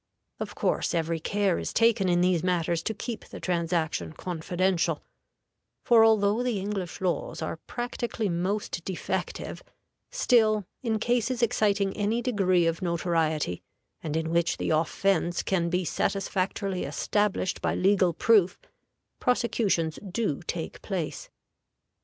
Of 0.39 0.55
course, 0.55 0.95
every 0.95 1.19
care 1.19 1.59
is 1.59 1.71
taken 1.71 2.09
in 2.09 2.21
these 2.21 2.43
matters 2.43 2.81
to 2.81 2.93
keep 2.95 3.25
the 3.25 3.39
transaction 3.39 4.13
confidential; 4.13 5.03
for, 5.85 6.03
although 6.03 6.41
the 6.41 6.59
English 6.59 7.01
laws 7.01 7.39
are 7.43 7.57
practically 7.67 8.27
most 8.27 8.83
defective, 8.83 9.61
still, 10.09 10.65
in 10.81 10.97
cases 10.97 11.43
exciting 11.43 11.95
any 11.95 12.19
degree 12.19 12.65
of 12.65 12.81
notoriety, 12.81 13.61
and 14.01 14.17
in 14.17 14.31
which 14.31 14.57
the 14.57 14.71
offense 14.71 15.43
can 15.43 15.69
be 15.69 15.85
satisfactorily 15.85 16.83
established 16.83 17.61
by 17.61 17.75
legal 17.75 18.11
proof, 18.11 18.59
prosecutions 19.19 19.99
do 20.11 20.41
take 20.41 20.81
place. 20.81 21.29